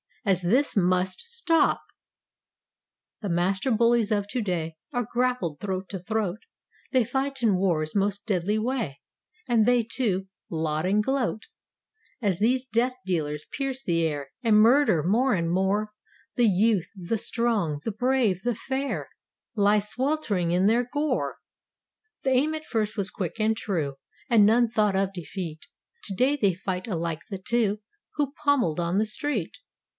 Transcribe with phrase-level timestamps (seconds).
[0.25, 1.79] As this must stopT
[3.21, 6.39] The master bullies of today Are grappled throat to throat;
[6.91, 8.99] They fight in wars most deadly way.
[9.47, 11.47] And they, too, laud and gloat
[12.19, 15.91] As these death dealers pierce the air And murder more and more—
[16.35, 19.09] The youth, the strong, the brave, the fair
[19.53, 21.37] 198 Lie swelt'ring in their gore.
[22.23, 23.95] The aim at first was quick and true,
[24.29, 25.67] And none thought of defeat;
[26.03, 27.81] Today they fight alike the two
[28.15, 29.57] Who pommeled on the street.